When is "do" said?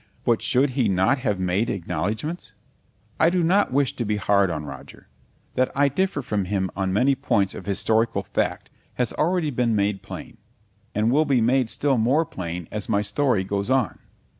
3.29-3.43